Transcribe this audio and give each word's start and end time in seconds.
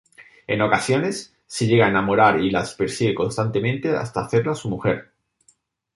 En 0.47 0.63
ocasiones, 0.63 1.35
si 1.45 1.67
llega 1.67 1.85
a 1.85 1.89
enamorar 1.89 2.39
y 2.39 2.49
las 2.49 2.73
persigue 2.73 3.13
constantemente 3.13 3.95
hasta 3.95 4.21
hacerla 4.25 4.55
su 4.55 4.67
mujer. 4.67 5.11